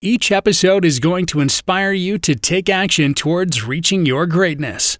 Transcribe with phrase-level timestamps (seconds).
[0.00, 4.96] Each episode is going to inspire you to take action towards reaching your greatness.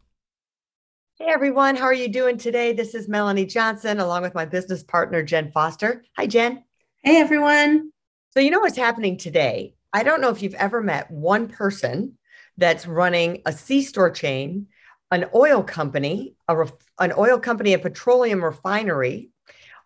[1.20, 2.72] Hey everyone, how are you doing today?
[2.72, 6.02] This is Melanie Johnson along with my business partner, Jen Foster.
[6.16, 6.64] Hi, Jen.
[7.04, 7.92] Hey everyone.
[8.32, 9.76] So, you know what's happening today?
[9.92, 12.18] I don't know if you've ever met one person
[12.56, 14.66] that's running a C store chain,
[15.12, 19.30] an oil company, a ref- an oil company, a petroleum refinery,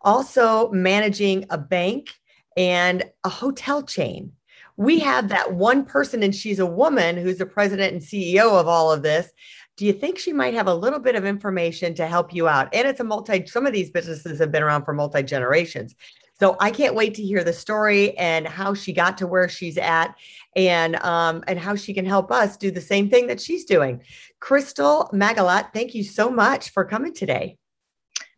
[0.00, 2.08] also managing a bank
[2.56, 4.32] and a hotel chain
[4.76, 8.68] we have that one person and she's a woman who's the president and CEO of
[8.68, 9.30] all of this.
[9.76, 12.74] Do you think she might have a little bit of information to help you out?
[12.74, 15.94] And it's a multi, some of these businesses have been around for multi generations.
[16.42, 19.78] So I can't wait to hear the story and how she got to where she's
[19.78, 20.16] at
[20.56, 24.02] and um, and how she can help us do the same thing that she's doing.
[24.40, 27.58] Crystal Maggelet, thank you so much for coming today.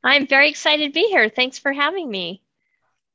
[0.02, 1.30] I'm very excited to be here.
[1.30, 2.42] Thanks for having me.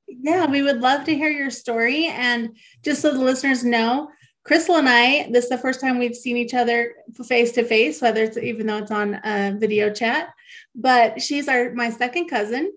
[0.09, 2.07] Yeah, we would love to hear your story.
[2.07, 4.09] And just so the listeners know,
[4.43, 6.95] Crystal and I, this is the first time we've seen each other
[7.27, 10.29] face to face, whether it's even though it's on a video chat.
[10.73, 12.71] But she's our my second cousin,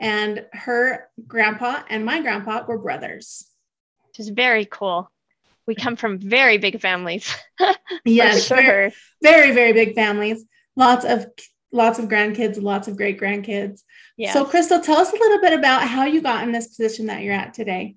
[0.00, 3.46] and her grandpa and my grandpa were brothers.
[4.08, 5.10] Which is very cool.
[5.66, 7.32] We come from very big families.
[8.04, 8.56] yes, sure.
[8.56, 10.44] very, very, very big families.
[10.74, 11.26] Lots of
[11.72, 13.82] lots of grandkids, lots of great grandkids.
[14.16, 14.32] Yeah.
[14.32, 17.22] So, Crystal, tell us a little bit about how you got in this position that
[17.22, 17.96] you're at today.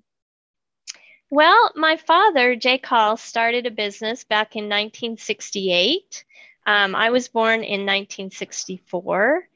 [1.30, 6.24] Well, my father, Jay Call, started a business back in 1968.
[6.66, 9.48] Um, I was born in 1964.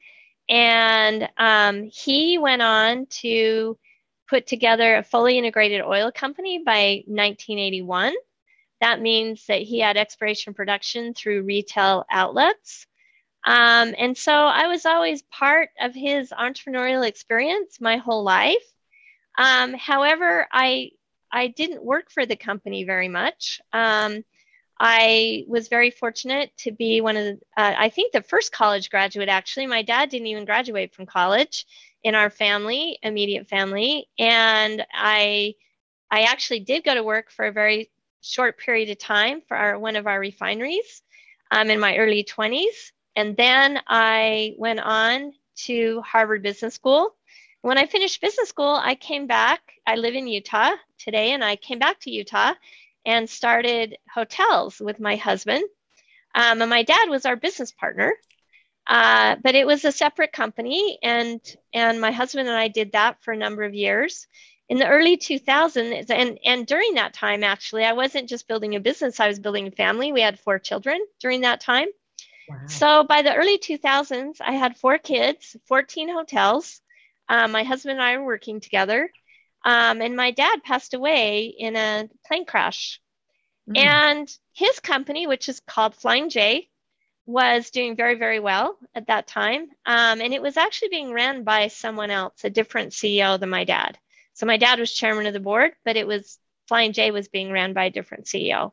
[0.49, 3.77] And um, he went on to
[4.27, 8.13] put together a fully integrated oil company by 1981.
[8.81, 12.85] That means that he had exploration production through retail outlets.
[13.43, 18.63] Um, and so I was always part of his entrepreneurial experience my whole life.
[19.37, 20.91] Um, however, I
[21.31, 23.61] I didn't work for the company very much.
[23.71, 24.23] Um,
[24.79, 28.89] I was very fortunate to be one of the, uh, I think the first college
[28.89, 29.67] graduate actually.
[29.67, 31.65] My dad didn't even graduate from college
[32.03, 35.55] in our family, immediate family, and I
[36.11, 37.89] I actually did go to work for a very
[38.21, 41.01] short period of time for our, one of our refineries
[41.51, 42.91] um, in my early 20s.
[43.15, 45.33] And then I went on
[45.65, 47.15] to Harvard Business School.
[47.61, 49.61] When I finished business school, I came back.
[49.85, 52.53] I live in Utah today, and I came back to Utah
[53.05, 55.63] and started hotels with my husband.
[56.33, 58.13] Um, and my dad was our business partner,
[58.87, 61.41] uh, but it was a separate company, and
[61.73, 64.27] and my husband and I did that for a number of years.
[64.69, 68.79] In the early 2000s, and and during that time, actually, I wasn't just building a
[68.79, 70.13] business; I was building a family.
[70.13, 71.87] We had four children during that time,
[72.67, 76.81] so by the early 2000s, I had four kids, 14 hotels.
[77.29, 79.09] Um, my husband and I were working together.
[79.63, 82.99] Um, and my dad passed away in a plane crash.
[83.69, 83.77] Mm.
[83.77, 86.67] And his company, which is called Flying J,
[87.25, 89.67] was doing very, very well at that time.
[89.85, 93.63] Um, and it was actually being ran by someone else, a different CEO than my
[93.63, 93.97] dad.
[94.33, 96.37] So my dad was chairman of the board, but it was
[96.67, 98.71] Flying J was being ran by a different CEO.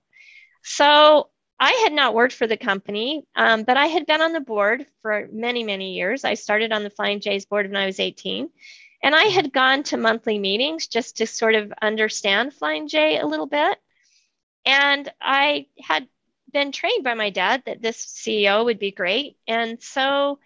[0.63, 1.29] So
[1.61, 4.87] I had not worked for the company, um, but I had been on the board
[5.03, 6.25] for many, many years.
[6.25, 8.49] I started on the Flying J's board when I was 18.
[9.03, 13.27] And I had gone to monthly meetings just to sort of understand Flying J a
[13.27, 13.79] little bit.
[14.67, 16.09] And I had
[16.53, 19.37] been trained by my dad that this CEO would be great.
[19.47, 20.39] And so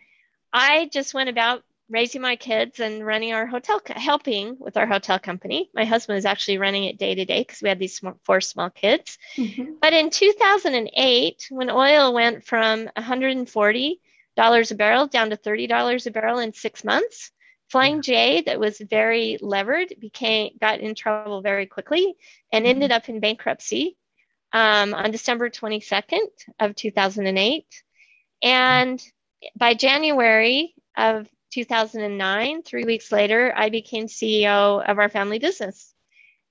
[0.52, 5.18] I just went about raising my kids and running our hotel, helping with our hotel
[5.18, 5.70] company.
[5.74, 8.70] My husband was actually running it day to day because we had these four small
[8.70, 9.18] kids.
[9.36, 9.74] Mm-hmm.
[9.80, 16.38] But in 2008, when oil went from $140 a barrel down to $30 a barrel
[16.38, 17.30] in six months,
[17.68, 22.14] Flying J, that was very levered, became got in trouble very quickly
[22.52, 22.96] and ended mm-hmm.
[22.96, 23.96] up in bankruptcy
[24.52, 26.26] um, on December 22nd
[26.58, 27.64] of 2008.
[28.42, 29.02] And
[29.56, 35.92] by January of 2009, three weeks later, I became CEO of our family business.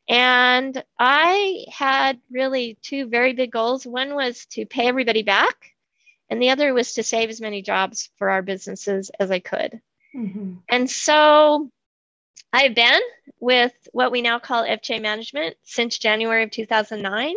[0.08, 3.86] And I had really two very big goals.
[3.86, 5.74] One was to pay everybody back,
[6.30, 9.82] and the other was to save as many jobs for our businesses as I could.
[10.16, 10.56] Mm-hmm.
[10.70, 11.70] And so
[12.54, 13.02] I've been
[13.40, 17.36] with what we now call FJ Management since January of 2009.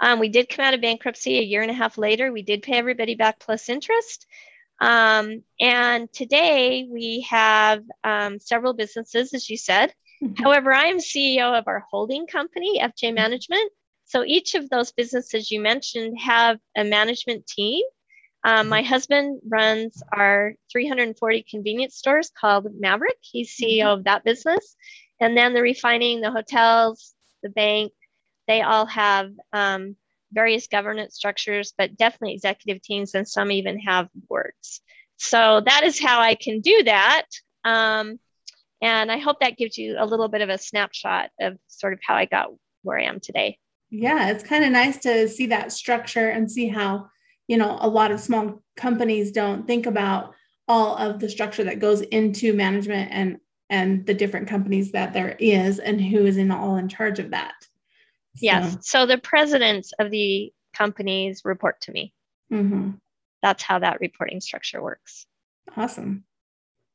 [0.00, 2.32] Um, we did come out of bankruptcy a year and a half later.
[2.32, 4.26] We did pay everybody back plus interest.
[4.80, 9.92] Um, and today we have um, several businesses, as you said.
[10.22, 10.42] Mm-hmm.
[10.42, 13.70] However, I am CEO of our holding company, FJ Management.
[14.04, 17.82] So each of those businesses you mentioned have a management team.
[18.44, 23.16] Um, my husband runs our 340 convenience stores called Maverick.
[23.20, 23.98] He's CEO mm-hmm.
[23.98, 24.76] of that business.
[25.20, 27.92] And then the refining, the hotels, the bank,
[28.46, 29.96] they all have um,
[30.34, 34.80] various governance structures, but definitely executive teams, and some even have boards.
[35.16, 37.26] So that is how I can do that.
[37.64, 38.18] Um,
[38.82, 42.00] and I hope that gives you a little bit of a snapshot of sort of
[42.06, 42.48] how I got
[42.82, 43.58] where I am today.
[43.90, 47.08] Yeah, it's kind of nice to see that structure and see how,
[47.46, 50.34] you know, a lot of small companies don't think about
[50.66, 53.38] all of the structure that goes into management and
[53.70, 57.30] and the different companies that there is and who is in all in charge of
[57.30, 57.54] that.
[58.40, 58.76] Yes.
[58.82, 62.12] So the presidents of the companies report to me.
[62.52, 62.90] Mm-hmm.
[63.42, 65.26] That's how that reporting structure works.
[65.76, 66.24] Awesome.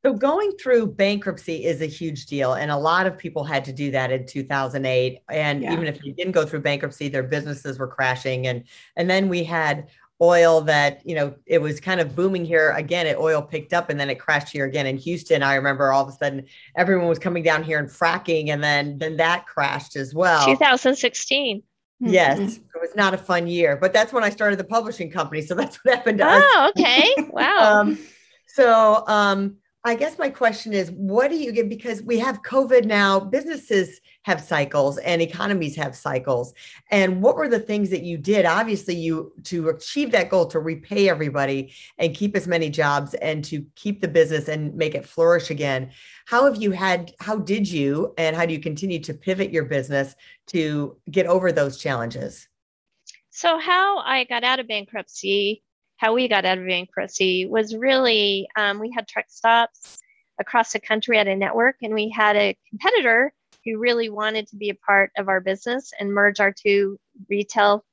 [0.05, 3.73] So going through bankruptcy is a huge deal, and a lot of people had to
[3.73, 5.19] do that in 2008.
[5.29, 5.73] And yeah.
[5.73, 8.47] even if they didn't go through bankruptcy, their businesses were crashing.
[8.47, 8.63] And
[8.95, 9.89] and then we had
[10.21, 12.71] oil that you know it was kind of booming here.
[12.71, 15.43] Again it oil picked up and then it crashed here again in houston.
[15.43, 16.45] I remember all of a sudden
[16.75, 20.45] everyone was coming down here and fracking and then then that crashed as well.
[20.45, 21.63] 2016
[22.01, 22.47] yes mm-hmm.
[22.47, 25.53] it was not a fun year but that's when i started the publishing company so
[25.55, 26.43] that's what happened to oh, us.
[26.45, 27.13] Oh okay.
[27.29, 27.81] Wow.
[27.81, 27.99] Um,
[28.47, 31.69] so um I guess my question is what do you get?
[31.69, 36.53] Because we have COVID now, businesses have cycles and economies have cycles.
[36.91, 38.45] And what were the things that you did?
[38.45, 43.43] Obviously, you to achieve that goal to repay everybody and keep as many jobs and
[43.45, 45.91] to keep the business and make it flourish again.
[46.25, 49.65] How have you had how did you and how do you continue to pivot your
[49.65, 50.15] business
[50.47, 52.47] to get over those challenges?
[53.29, 55.63] So how I got out of bankruptcy
[55.99, 59.99] how we got out of bankruptcy was really um, we had truck stops
[60.39, 63.33] across the country at a network, and we had a competitor
[63.69, 66.97] who really wanted to be a part of our business and merge our two
[67.29, 67.85] retail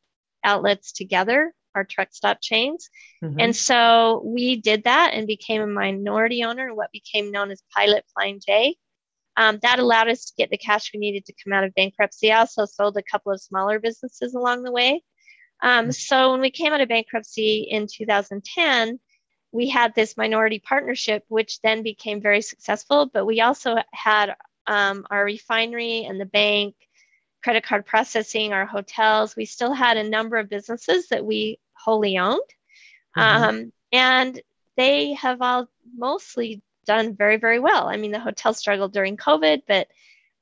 [0.44, 2.88] outlets together, our truck stop chains.
[3.22, 3.40] Mm-hmm.
[3.40, 7.62] And so we did that and became a minority owner in what became known as
[7.74, 8.76] Pilot Flying J.
[9.36, 12.32] Um, that allowed us to get the cash we needed to come out of bankruptcy.
[12.32, 15.02] I also sold a couple of smaller businesses along the way.
[15.62, 18.98] Um, so when we came out of bankruptcy in 2010,
[19.52, 23.10] we had this minority partnership, which then became very successful.
[23.12, 24.34] But we also had
[24.66, 26.74] um, our refinery and the bank,
[27.42, 29.36] credit card processing, our hotels.
[29.36, 32.40] We still had a number of businesses that we wholly owned.
[33.16, 33.44] Mm-hmm.
[33.44, 34.40] Um, and
[34.76, 37.88] they have all mostly done very, very well.
[37.88, 39.88] I mean, the hotel struggled during COVID, but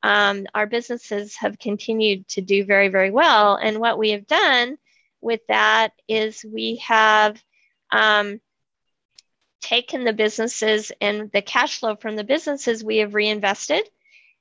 [0.02, 3.56] um, our businesses have continued to do very, very well.
[3.56, 4.76] And what we have done
[5.20, 7.42] with that is we have
[7.90, 8.40] um,
[9.62, 13.88] taken the businesses and the cash flow from the businesses we have reinvested.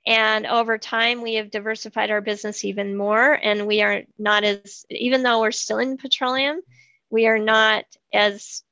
[0.05, 3.33] And over time, we have diversified our business even more.
[3.33, 6.61] And we are not as, even though we're still in petroleum,
[7.09, 8.63] we are not as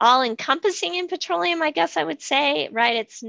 [0.00, 2.96] all encompassing in petroleum, I guess I would say, right?
[2.96, 3.22] It's,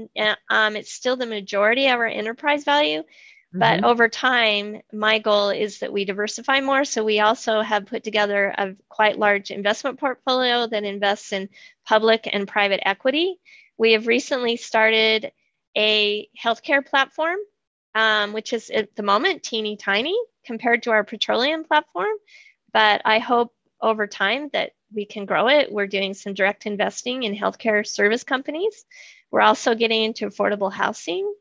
[0.50, 3.04] um, it's still the majority of our enterprise value,
[3.52, 3.84] but mm-hmm.
[3.84, 6.84] over time, my goal is that we diversify more.
[6.84, 11.48] So we also have put together a quite large investment portfolio that invests in
[11.86, 13.38] public and private equity.
[13.78, 15.30] We have recently started
[15.76, 17.38] a healthcare platform,
[17.94, 22.14] um, which is at the moment teeny tiny compared to our petroleum platform.
[22.72, 25.72] But I hope over time that we can grow it.
[25.72, 28.84] We're doing some direct investing in healthcare service companies.
[29.30, 31.32] We're also getting into affordable housing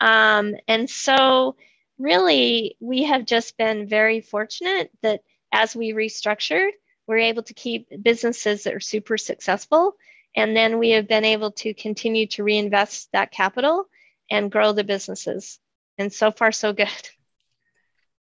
[0.00, 1.56] um, and so,
[1.98, 5.20] really, we have just been very fortunate that
[5.52, 6.70] as we restructured,
[7.06, 9.96] we're able to keep businesses that are super successful.
[10.36, 13.86] And then we have been able to continue to reinvest that capital
[14.30, 15.58] and grow the businesses.
[15.98, 16.88] And so far, so good.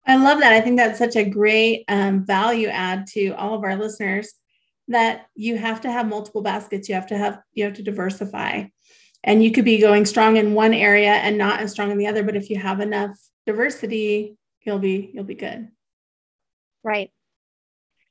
[0.05, 0.53] I love that.
[0.53, 4.33] I think that's such a great um, value add to all of our listeners
[4.87, 6.89] that you have to have multiple baskets.
[6.89, 8.65] You have to have, you have to diversify
[9.23, 12.07] and you could be going strong in one area and not as strong in the
[12.07, 15.67] other but if you have enough diversity you'll be you'll be good
[16.83, 17.11] right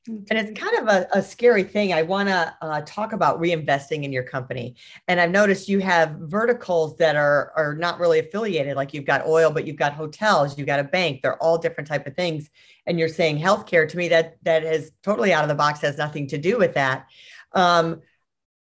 [0.07, 1.93] and it's kind of a, a scary thing.
[1.93, 4.75] I want to uh, talk about reinvesting in your company.
[5.07, 8.75] And I've noticed you have verticals that are are not really affiliated.
[8.75, 11.21] Like you've got oil, but you've got hotels, you've got a bank.
[11.21, 12.49] They're all different type of things.
[12.87, 15.81] And you're saying healthcare to me that that is totally out of the box.
[15.81, 17.05] Has nothing to do with that.
[17.53, 18.01] Um,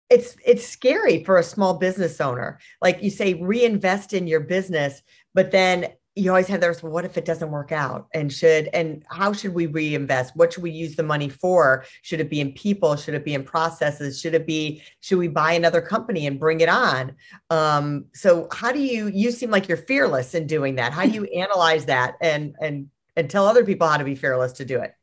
[0.09, 5.01] it's it's scary for a small business owner like you say reinvest in your business
[5.33, 8.07] but then you always have there's what if it doesn't work out?
[8.13, 10.35] And should and how should we reinvest?
[10.35, 11.83] What should we use the money for?
[12.03, 12.95] Should it be in people?
[12.95, 14.19] Should it be in processes?
[14.19, 17.15] Should it be should we buy another company and bring it on?
[17.49, 20.93] Um, so how do you you seem like you're fearless in doing that.
[20.93, 24.53] How do you analyze that and and and tell other people how to be fearless
[24.53, 24.93] to do it?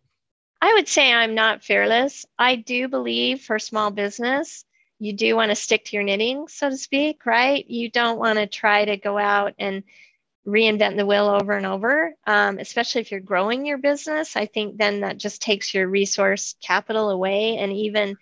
[0.63, 2.25] I would say i'm not fearless.
[2.39, 4.65] I do believe for small business
[4.99, 7.69] you do want to stick to your knitting so to speak right?
[7.69, 9.83] You don't want to try to go out and
[10.47, 14.37] reinvent the wheel over and over, um, especially if you're growing your business.
[14.37, 18.17] I think then that just takes your resource capital away and even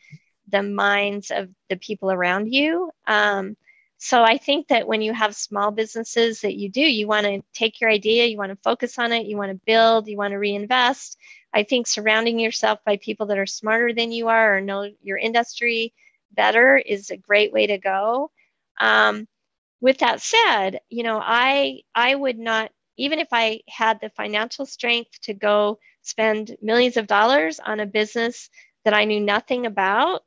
[0.48, 2.90] the minds of the people around you.
[3.06, 3.56] Um,
[4.02, 7.42] so I think that when you have small businesses that you do, you want to
[7.52, 10.32] take your idea, you want to focus on it, you want to build, you want
[10.32, 11.18] to reinvest.
[11.52, 15.18] I think surrounding yourself by people that are smarter than you are or know your
[15.18, 15.92] industry
[16.32, 18.30] better is a great way to go.
[18.80, 19.28] Um,
[19.80, 24.66] with that said, you know, I I would not even if I had the financial
[24.66, 28.50] strength to go spend millions of dollars on a business
[28.84, 30.22] that I knew nothing about,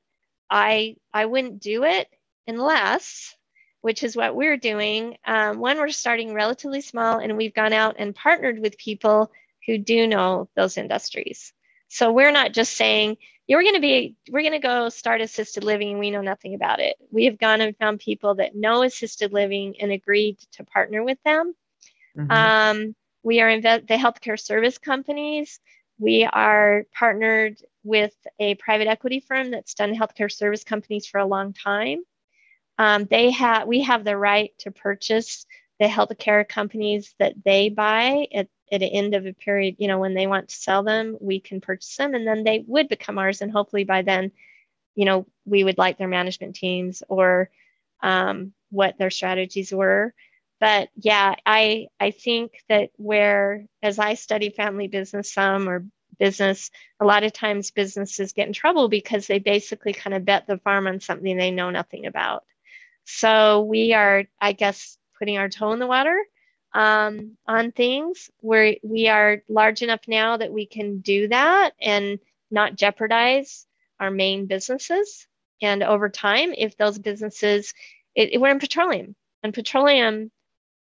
[0.49, 2.07] I I wouldn't do it
[2.47, 3.35] unless,
[3.81, 5.17] which is what we're doing.
[5.25, 9.31] Um, when we're starting relatively small, and we've gone out and partnered with people
[9.67, 11.53] who do know those industries.
[11.87, 15.63] So we're not just saying, you're going to be we're going to go start assisted
[15.63, 16.95] living and we know nothing about it.
[17.11, 21.17] We have gone and found people that know assisted living and agreed to partner with
[21.23, 21.53] them.
[22.17, 22.31] Mm-hmm.
[22.31, 25.59] um, we are in the healthcare service companies.
[25.97, 31.25] We are partnered with a private equity firm that's done healthcare service companies for a
[31.25, 31.99] long time.
[32.77, 35.45] Um, they have we have the right to purchase
[35.79, 39.99] the healthcare companies that they buy at at the end of a period, you know,
[39.99, 43.19] when they want to sell them, we can purchase them and then they would become
[43.19, 43.41] ours.
[43.41, 44.31] And hopefully by then,
[44.95, 47.49] you know, we would like their management teams or
[48.01, 50.13] um, what their strategies were.
[50.59, 55.85] But yeah, I I think that where as I study family business some or
[56.17, 60.47] business, a lot of times businesses get in trouble because they basically kind of bet
[60.47, 62.43] the farm on something they know nothing about.
[63.05, 66.17] So we are, I guess, putting our toe in the water
[66.73, 68.29] um, on things.
[68.39, 72.19] Where we are large enough now that we can do that and
[72.51, 73.65] not jeopardize
[73.99, 75.27] our main businesses.
[75.61, 77.73] And over time, if those businesses,
[78.15, 80.31] it, we're in petroleum, and petroleum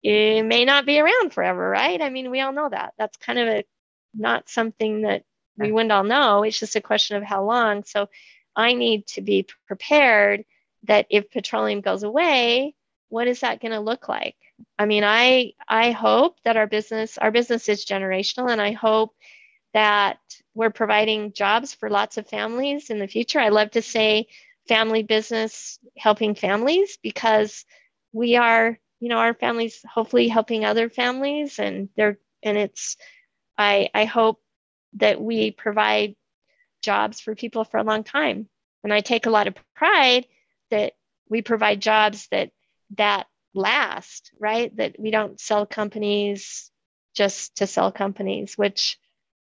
[0.02, 2.00] it may not be around forever, right?
[2.00, 2.94] I mean, we all know that.
[2.98, 3.64] That's kind of a
[4.14, 5.24] not something that
[5.58, 6.42] we wouldn't all know.
[6.42, 7.84] It's just a question of how long.
[7.84, 8.08] So
[8.56, 10.44] I need to be prepared
[10.84, 12.74] that if petroleum goes away,
[13.10, 14.36] what is that going to look like?
[14.78, 19.14] I mean, I I hope that our business our business is generational, and I hope
[19.74, 20.18] that
[20.54, 23.38] we're providing jobs for lots of families in the future.
[23.38, 24.28] I love to say
[24.68, 27.64] family business helping families because
[28.12, 32.96] we are, you know, our families hopefully helping other families, and they're and it's
[33.58, 34.40] I I hope
[34.94, 36.16] that we provide
[36.82, 38.48] jobs for people for a long time,
[38.84, 40.26] and I take a lot of pride
[40.70, 40.92] that
[41.28, 42.52] we provide jobs that
[42.96, 44.74] that last, right?
[44.76, 46.70] That we don't sell companies
[47.14, 48.98] just to sell companies, which,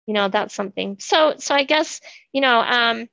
[0.05, 0.97] you know, that's something.
[0.99, 3.07] So, so I guess, you know, um,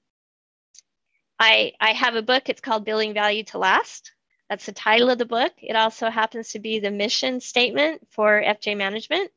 [1.38, 2.48] I, I have a book.
[2.48, 4.12] It's called Building Value to Last.
[4.48, 5.52] That's the title of the book.
[5.58, 9.30] It also happens to be the mission statement for FJ Management.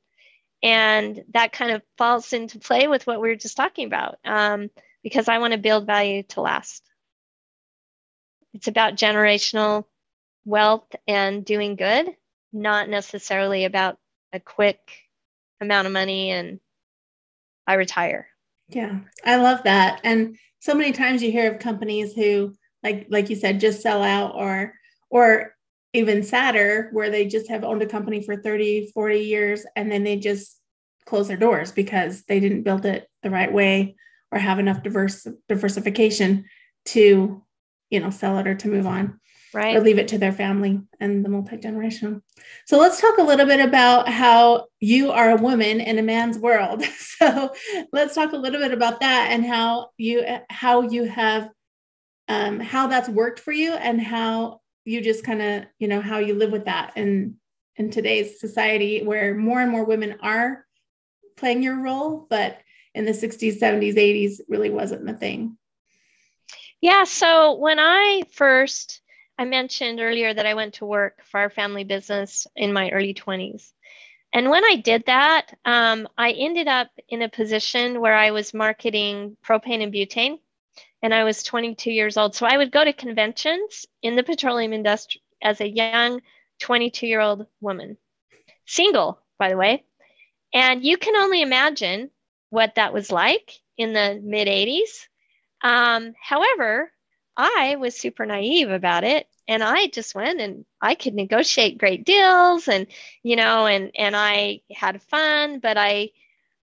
[0.64, 4.70] And that kind of falls into play with what we were just talking about um,
[5.04, 6.84] because I want to build value to last.
[8.54, 9.86] It's about generational
[10.46, 12.08] wealth and doing good,
[12.52, 13.98] not necessarily about
[14.32, 14.80] a quick
[15.62, 16.60] amount of money and
[17.66, 18.28] I retire.
[18.70, 20.02] Yeah, I love that.
[20.04, 24.04] And so many times you hear of companies who like like you said just sell
[24.04, 24.74] out or
[25.10, 25.56] or
[25.94, 30.04] even sadder where they just have owned a company for 30 40 years and then
[30.04, 30.60] they just
[31.06, 33.96] close their doors because they didn't build it the right way
[34.32, 36.46] or have enough diverse diversification
[36.86, 37.44] to
[37.90, 39.20] you know sell it or to move on
[39.54, 39.76] right.
[39.76, 42.22] or leave it to their family and the multi-generational
[42.66, 46.38] so let's talk a little bit about how you are a woman in a man's
[46.38, 46.84] world.
[47.24, 47.54] So
[47.94, 51.50] let's talk a little bit about that and how you how you have
[52.28, 56.18] um, how that's worked for you and how you just kind of you know how
[56.18, 57.36] you live with that in
[57.78, 60.66] in today's society where more and more women are
[61.38, 62.60] playing your role but
[62.94, 65.58] in the 60s 70s 80s really wasn't the thing.
[66.82, 69.03] Yeah so when i first
[69.38, 73.14] I mentioned earlier that I went to work for our family business in my early
[73.14, 73.72] 20s.
[74.32, 78.54] And when I did that, um, I ended up in a position where I was
[78.54, 80.40] marketing propane and butane,
[81.02, 82.36] and I was 22 years old.
[82.36, 86.22] So I would go to conventions in the petroleum industry as a young
[86.60, 87.98] 22 year old woman,
[88.66, 89.84] single, by the way.
[90.54, 92.10] And you can only imagine
[92.50, 95.08] what that was like in the mid 80s.
[95.64, 96.93] Um, however,
[97.38, 102.06] I was super naive about it and I just went and I could negotiate great
[102.06, 102.88] deals and
[103.24, 106.12] you know and and I had fun but I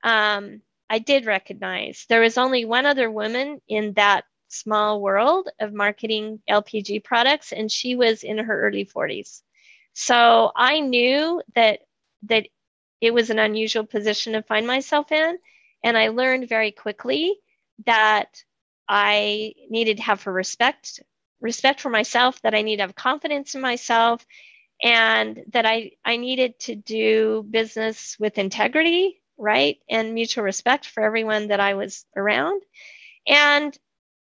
[0.05, 0.61] um
[0.91, 6.41] I did recognize there was only one other woman in that small world of marketing
[6.49, 9.43] LPG products and she was in her early 40s.
[9.93, 11.81] So I knew that
[12.25, 12.49] that
[13.01, 15.39] it was an unusual position to find myself in
[15.85, 17.39] and I learned very quickly
[17.87, 18.43] that
[18.89, 21.01] I needed to have her respect
[21.41, 24.27] respect for myself that I need to have confidence in myself
[24.83, 31.03] and that I I needed to do business with integrity right and mutual respect for
[31.03, 32.63] everyone that I was around
[33.27, 33.77] and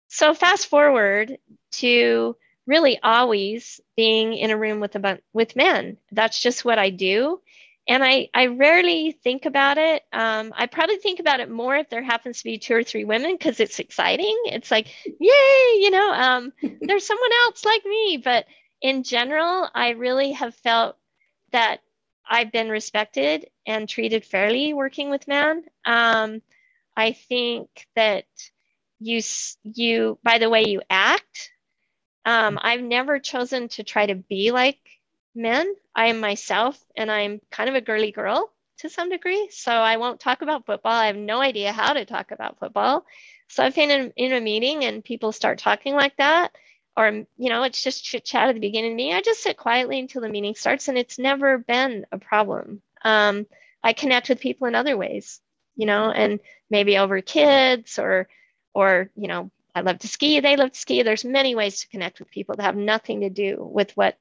[0.08, 1.38] so fast forward
[1.72, 5.98] to really always being in a room with a with men.
[6.12, 7.40] That's just what I do.
[7.88, 10.02] And I, I rarely think about it.
[10.12, 13.04] Um, I probably think about it more if there happens to be two or three
[13.04, 14.36] women because it's exciting.
[14.46, 18.20] It's like, yay, you know, um, there's someone else like me.
[18.22, 18.46] But
[18.82, 20.96] in general, I really have felt
[21.52, 21.80] that
[22.28, 25.64] I've been respected and treated fairly working with men.
[25.84, 26.42] Um,
[26.96, 28.24] I think that
[28.98, 29.20] you
[29.62, 31.50] you by the way you act
[32.24, 34.78] um, i've never chosen to try to be like
[35.36, 35.74] men.
[35.94, 39.96] I am myself and i'm kind of a girly girl to some degree so i
[39.96, 40.92] won't talk about football.
[40.92, 43.04] I have no idea how to talk about football.
[43.48, 46.52] So i've been in, in a meeting and people start talking like that
[46.96, 49.56] or you know it's just chit chat at the beginning of me i just sit
[49.56, 52.82] quietly until the meeting starts and it's never been a problem.
[53.02, 53.46] Um,
[53.82, 55.40] i connect with people in other ways
[55.76, 56.40] you know and
[56.70, 58.28] maybe over kids or
[58.74, 60.40] or you know i love to ski.
[60.40, 61.02] They love to ski.
[61.02, 64.18] There's many ways to connect with people that have nothing to do with what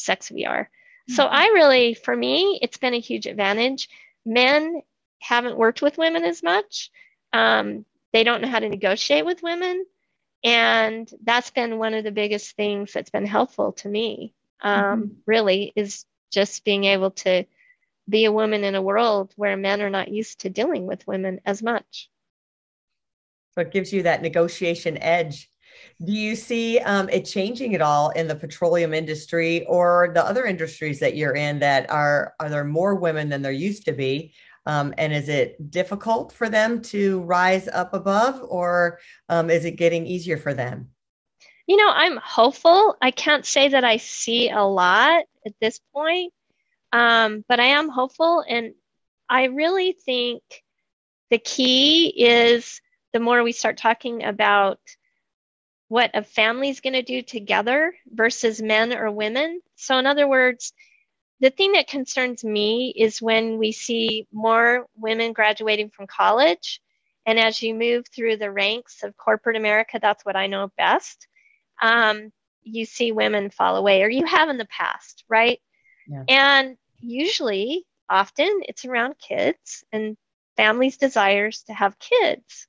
[0.00, 1.14] sex we are mm-hmm.
[1.14, 3.88] so i really for me it's been a huge advantage
[4.24, 4.82] men
[5.20, 6.90] haven't worked with women as much
[7.32, 9.84] um, they don't know how to negotiate with women
[10.42, 15.14] and that's been one of the biggest things that's been helpful to me um, mm-hmm.
[15.26, 17.44] really is just being able to
[18.08, 21.40] be a woman in a world where men are not used to dealing with women
[21.44, 22.10] as much
[23.54, 25.50] so it gives you that negotiation edge.
[26.02, 30.46] Do you see um, it changing at all in the petroleum industry or the other
[30.46, 34.32] industries that you're in that are are there more women than there used to be?
[34.64, 39.72] Um, and is it difficult for them to rise up above, or um, is it
[39.72, 40.90] getting easier for them?
[41.66, 42.96] You know, I'm hopeful.
[43.00, 46.32] I can't say that I see a lot at this point,
[46.92, 48.72] um, but I am hopeful, and
[49.28, 50.42] I really think
[51.30, 52.80] the key is
[53.12, 54.80] the more we start talking about
[55.90, 59.60] what a family is going to do together versus men or women.
[59.74, 60.72] So, in other words,
[61.40, 66.80] the thing that concerns me is when we see more women graduating from college.
[67.26, 71.26] And as you move through the ranks of corporate America, that's what I know best.
[71.82, 72.30] Um,
[72.62, 75.58] you see women fall away, or you have in the past, right?
[76.06, 76.22] Yeah.
[76.28, 80.16] And usually, often, it's around kids and
[80.56, 82.68] families' desires to have kids.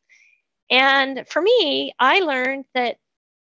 [0.71, 2.97] And for me, I learned that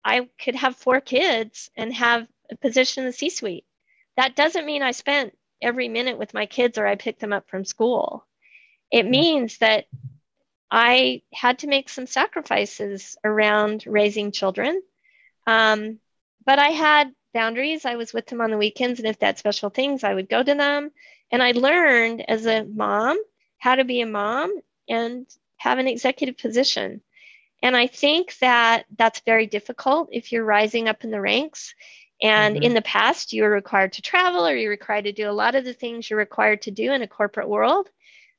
[0.05, 3.65] I could have four kids and have a position in the C suite.
[4.17, 7.49] That doesn't mean I spent every minute with my kids or I picked them up
[7.49, 8.27] from school.
[8.91, 9.87] It means that
[10.71, 14.83] I had to make some sacrifices around raising children.
[15.47, 15.99] Um,
[16.45, 17.85] but I had boundaries.
[17.85, 20.29] I was with them on the weekends, and if they had special things, I would
[20.29, 20.91] go to them.
[21.31, 23.19] And I learned as a mom
[23.59, 24.55] how to be a mom
[24.89, 27.03] and have an executive position.
[27.63, 31.75] And I think that that's very difficult if you're rising up in the ranks.
[32.21, 32.65] And mm-hmm.
[32.65, 35.55] in the past, you were required to travel or you're required to do a lot
[35.55, 37.89] of the things you're required to do in a corporate world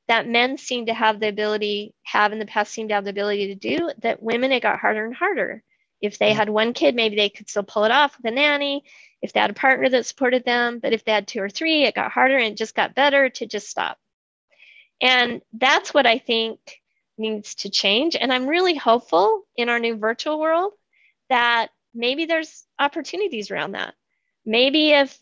[0.08, 3.10] that men seem to have the ability, have in the past seem to have the
[3.10, 5.62] ability to do, that women, it got harder and harder.
[6.00, 6.38] If they mm-hmm.
[6.38, 8.84] had one kid, maybe they could still pull it off with a nanny.
[9.22, 11.84] If they had a partner that supported them, but if they had two or three,
[11.84, 13.96] it got harder and it just got better to just stop.
[15.00, 16.58] And that's what I think
[17.16, 18.16] needs to change.
[18.16, 20.72] And I'm really hopeful in our new virtual world
[21.28, 23.94] that maybe there's opportunities around that.
[24.44, 25.18] Maybe if,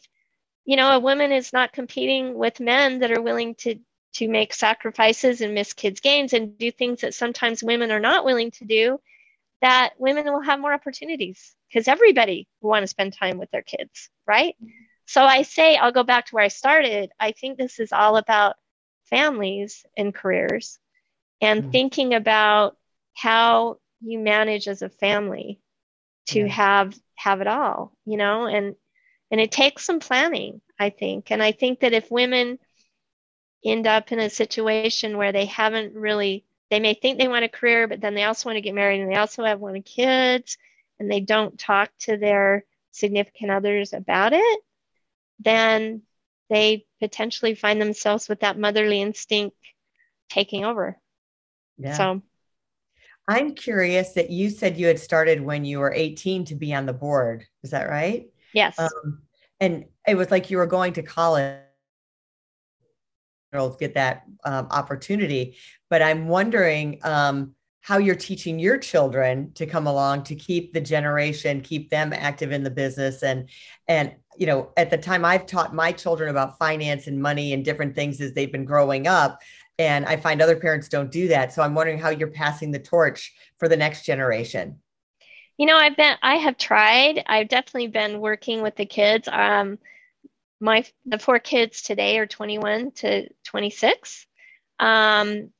[0.64, 3.78] you know, a woman is not competing with men that are willing to
[4.14, 8.26] to make sacrifices and miss kids' games and do things that sometimes women are not
[8.26, 9.00] willing to do,
[9.62, 13.62] that women will have more opportunities because everybody will want to spend time with their
[13.62, 14.54] kids, right?
[15.06, 17.10] So I say, I'll go back to where I started.
[17.18, 18.56] I think this is all about
[19.04, 20.78] families and careers
[21.42, 21.72] and mm.
[21.72, 22.76] thinking about
[23.14, 25.60] how you manage as a family
[26.26, 28.74] to have have it all you know and
[29.30, 31.30] and it takes some planning i think.
[31.30, 32.58] And i think that if women
[33.64, 37.48] end up in a situation where they haven't really they may think they want a
[37.48, 39.84] career but then they also want to get married and they also have one of
[39.84, 40.56] kids
[40.98, 44.60] and they don't talk to their significant others about it
[45.38, 46.02] then
[46.48, 49.56] they potentially find themselves with that motherly instinct
[50.28, 50.98] taking over
[51.82, 51.96] yeah.
[51.96, 52.22] so
[53.28, 56.86] i'm curious that you said you had started when you were 18 to be on
[56.86, 59.22] the board is that right yes um,
[59.60, 61.58] and it was like you were going to college
[63.78, 65.56] get that um, opportunity.
[65.90, 70.80] But I'm wondering um, how you're teaching your children to come along to keep the
[70.80, 73.48] generation, keep them active in the business, and
[73.88, 77.62] and you know, at the time I've taught my children about finance and money and
[77.62, 79.40] different things as they've been growing up.
[79.82, 81.52] And I find other parents don't do that.
[81.52, 84.78] So I'm wondering how you're passing the torch for the next generation.
[85.58, 87.22] You know, I've been, I have tried.
[87.26, 89.28] I've definitely been working with the kids.
[89.30, 89.78] Um,
[90.60, 94.26] my the four kids today are 21 to 26.
[94.78, 95.50] Um,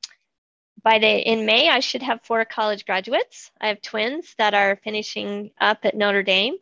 [0.81, 3.51] by the in May, I should have four college graduates.
[3.59, 6.55] I have twins that are finishing up at Notre Dame.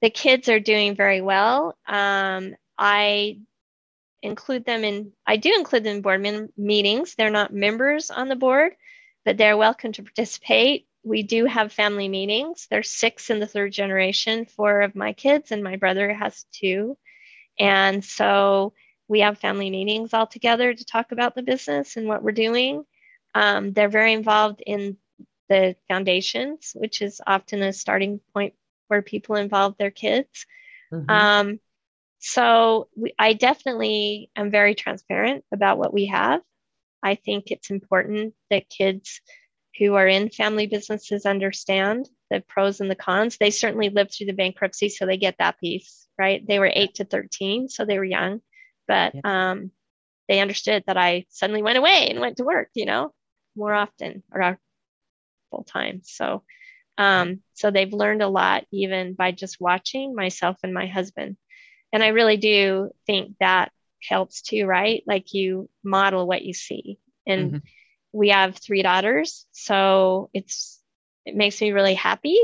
[0.00, 1.76] The kids are doing very well.
[1.86, 3.38] Um, I
[4.22, 5.12] include them in.
[5.26, 7.14] I do include them in board meetings.
[7.14, 8.72] They're not members on the board,
[9.24, 10.86] but they're welcome to participate.
[11.04, 12.68] We do have family meetings.
[12.70, 14.46] There's six in the third generation.
[14.46, 16.96] Four of my kids, and my brother has two.
[17.58, 18.72] And so
[19.08, 22.84] we have family meetings all together to talk about the business and what we're doing.
[23.34, 24.96] Um, they're very involved in
[25.48, 28.54] the foundations, which is often a starting point
[28.88, 30.46] where people involve their kids.
[30.92, 31.10] Mm-hmm.
[31.10, 31.60] Um,
[32.22, 36.40] so we, I definitely am very transparent about what we have.
[37.02, 39.20] I think it's important that kids
[39.76, 43.38] who are in family businesses understand the pros and the cons.
[43.38, 46.46] They certainly lived through the bankruptcy, so they get that piece, right?
[46.46, 48.40] They were eight to 13, so they were young,
[48.86, 49.72] but um,
[50.28, 53.12] they understood that I suddenly went away and went to work, you know,
[53.56, 54.60] more often or
[55.50, 56.02] full time.
[56.04, 56.44] So,
[56.98, 61.36] um, so they've learned a lot even by just watching myself and my husband.
[61.92, 63.70] And I really do think that
[64.02, 65.02] helps too, right?
[65.06, 66.98] Like you model what you see.
[67.26, 67.58] And mm-hmm.
[68.12, 70.80] we have three daughters, so it's
[71.24, 72.38] it makes me really happy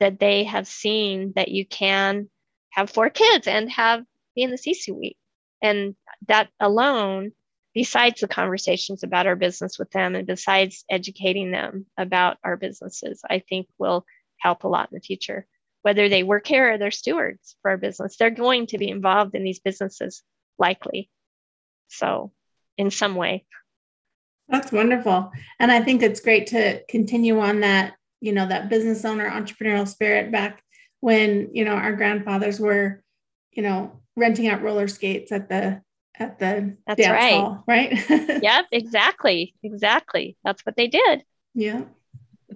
[0.00, 2.28] that they have seen that you can
[2.70, 4.04] have four kids and have
[4.34, 5.16] be in the C suite.
[5.62, 5.96] And
[6.28, 7.32] that alone,
[7.74, 13.22] besides the conversations about our business with them and besides educating them about our businesses,
[13.28, 14.04] I think will
[14.38, 15.46] help a lot in the future.
[15.86, 19.36] Whether they work here or they're stewards for our business, they're going to be involved
[19.36, 20.24] in these businesses
[20.58, 21.08] likely.
[21.86, 22.32] So,
[22.76, 23.44] in some way.
[24.48, 25.30] That's wonderful.
[25.60, 29.86] And I think it's great to continue on that you know that business owner entrepreneurial
[29.86, 30.60] spirit back
[30.98, 33.02] when you know our grandfathers were
[33.52, 35.80] you know renting out roller skates at the
[36.18, 37.34] at the that's dance right.
[37.34, 37.92] hall, right?
[38.42, 40.36] Yep exactly exactly.
[40.44, 41.22] That's what they did.
[41.54, 41.82] Yeah.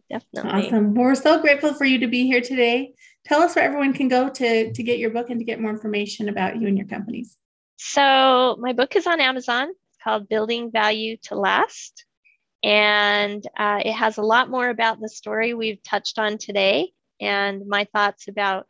[0.09, 0.69] Definitely.
[0.69, 0.95] Awesome.
[0.95, 4.09] Well, we're so grateful for you to be here today tell us where everyone can
[4.09, 6.87] go to to get your book and to get more information about you and your
[6.87, 7.37] companies
[7.77, 12.05] so my book is on amazon it's called building value to last
[12.63, 17.67] and uh, it has a lot more about the story we've touched on today and
[17.67, 18.67] my thoughts about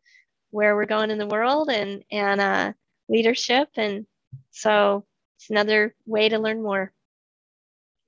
[0.50, 2.72] where we're going in the world and, and uh,
[3.08, 3.68] leadership.
[3.76, 4.06] And
[4.50, 5.06] so
[5.38, 6.92] it's another way to learn more.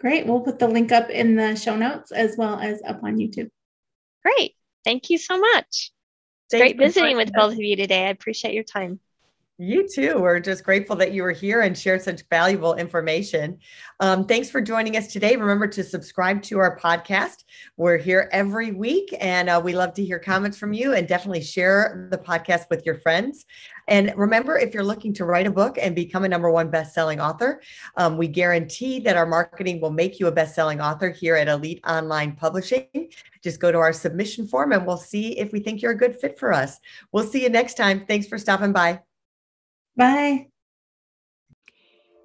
[0.01, 0.27] Great.
[0.27, 3.51] We'll put the link up in the show notes as well as up on YouTube.
[4.25, 4.55] Great.
[4.85, 5.92] Thank you so much.
[6.61, 8.07] Great visiting with both of you today.
[8.07, 9.01] I appreciate your time.
[9.59, 10.19] You too.
[10.19, 13.59] We're just grateful that you were here and shared such valuable information.
[14.01, 15.37] Um, thanks for joining us today.
[15.37, 17.45] Remember to subscribe to our podcast.
[17.77, 21.43] We're here every week and uh, we love to hear comments from you and definitely
[21.43, 23.45] share the podcast with your friends.
[23.89, 27.21] And remember, if you're looking to write a book and become a number one best-selling
[27.21, 27.61] author,
[27.97, 31.81] um, we guarantee that our marketing will make you a best-selling author here at Elite
[31.87, 32.87] Online Publishing.
[33.43, 36.17] Just go to our submission form and we'll see if we think you're a good
[36.17, 36.79] fit for us.
[37.11, 38.07] We'll see you next time.
[38.07, 39.01] Thanks for stopping by.
[39.97, 40.49] Bye.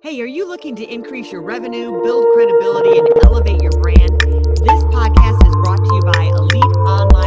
[0.04, 4.22] Hey, are you looking to increase your revenue, build credibility, and elevate your brand?
[4.22, 7.27] This podcast is brought to you by Elite Online